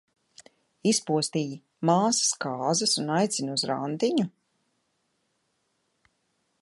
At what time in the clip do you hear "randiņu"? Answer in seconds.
3.73-4.29